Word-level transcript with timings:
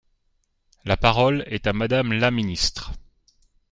La 0.83 0.97
parole 0.97 1.43
est 1.45 1.67
à 1.67 1.73
Madame 1.73 2.11
la 2.13 2.31
ministre. 2.31 2.91